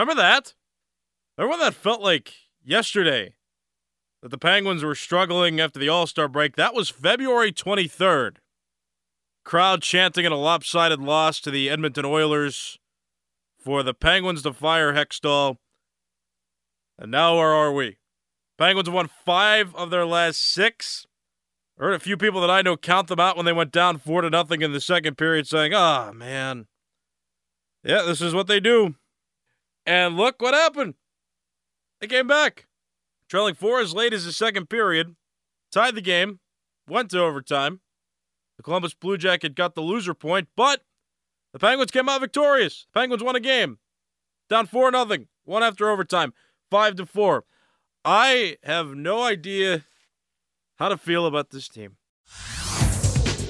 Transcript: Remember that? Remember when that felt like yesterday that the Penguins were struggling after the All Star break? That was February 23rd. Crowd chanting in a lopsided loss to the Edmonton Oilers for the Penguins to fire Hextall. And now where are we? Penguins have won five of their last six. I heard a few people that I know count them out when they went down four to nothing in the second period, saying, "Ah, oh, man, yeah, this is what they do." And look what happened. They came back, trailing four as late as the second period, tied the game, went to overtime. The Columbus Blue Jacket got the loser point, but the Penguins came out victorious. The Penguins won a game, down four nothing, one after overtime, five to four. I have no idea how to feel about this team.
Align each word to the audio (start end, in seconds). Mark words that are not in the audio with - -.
Remember 0.00 0.22
that? 0.22 0.54
Remember 1.36 1.58
when 1.58 1.60
that 1.60 1.74
felt 1.74 2.00
like 2.00 2.32
yesterday 2.64 3.34
that 4.22 4.30
the 4.30 4.38
Penguins 4.38 4.82
were 4.82 4.94
struggling 4.94 5.60
after 5.60 5.78
the 5.78 5.90
All 5.90 6.06
Star 6.06 6.26
break? 6.26 6.56
That 6.56 6.72
was 6.72 6.88
February 6.88 7.52
23rd. 7.52 8.36
Crowd 9.44 9.82
chanting 9.82 10.24
in 10.24 10.32
a 10.32 10.38
lopsided 10.38 11.00
loss 11.00 11.38
to 11.40 11.50
the 11.50 11.68
Edmonton 11.68 12.06
Oilers 12.06 12.78
for 13.58 13.82
the 13.82 13.92
Penguins 13.92 14.40
to 14.44 14.54
fire 14.54 14.94
Hextall. 14.94 15.56
And 16.98 17.10
now 17.10 17.36
where 17.36 17.52
are 17.52 17.72
we? 17.72 17.98
Penguins 18.56 18.88
have 18.88 18.94
won 18.94 19.10
five 19.26 19.74
of 19.74 19.90
their 19.90 20.06
last 20.06 20.40
six. 20.40 21.04
I 21.78 21.84
heard 21.84 21.94
a 21.94 22.00
few 22.00 22.16
people 22.16 22.40
that 22.40 22.50
I 22.50 22.62
know 22.62 22.78
count 22.78 23.08
them 23.08 23.20
out 23.20 23.36
when 23.36 23.44
they 23.44 23.52
went 23.52 23.70
down 23.70 23.98
four 23.98 24.22
to 24.22 24.30
nothing 24.30 24.62
in 24.62 24.72
the 24.72 24.80
second 24.80 25.18
period, 25.18 25.46
saying, 25.46 25.74
"Ah, 25.74 26.08
oh, 26.08 26.12
man, 26.14 26.68
yeah, 27.84 28.00
this 28.00 28.22
is 28.22 28.32
what 28.32 28.46
they 28.46 28.60
do." 28.60 28.94
And 29.86 30.16
look 30.16 30.40
what 30.40 30.54
happened. 30.54 30.94
They 32.00 32.06
came 32.06 32.26
back, 32.26 32.66
trailing 33.28 33.54
four 33.54 33.80
as 33.80 33.94
late 33.94 34.12
as 34.12 34.24
the 34.24 34.32
second 34.32 34.68
period, 34.68 35.16
tied 35.70 35.94
the 35.94 36.00
game, 36.00 36.40
went 36.88 37.10
to 37.10 37.20
overtime. 37.20 37.80
The 38.56 38.62
Columbus 38.62 38.94
Blue 38.94 39.16
Jacket 39.16 39.54
got 39.54 39.74
the 39.74 39.80
loser 39.80 40.14
point, 40.14 40.48
but 40.56 40.82
the 41.52 41.58
Penguins 41.58 41.90
came 41.90 42.08
out 42.08 42.20
victorious. 42.20 42.86
The 42.92 43.00
Penguins 43.00 43.22
won 43.22 43.36
a 43.36 43.40
game, 43.40 43.78
down 44.48 44.66
four 44.66 44.90
nothing, 44.90 45.28
one 45.44 45.62
after 45.62 45.90
overtime, 45.90 46.32
five 46.70 46.94
to 46.96 47.06
four. 47.06 47.44
I 48.04 48.56
have 48.62 48.94
no 48.94 49.22
idea 49.22 49.84
how 50.78 50.88
to 50.88 50.96
feel 50.96 51.26
about 51.26 51.50
this 51.50 51.68
team. 51.68 51.96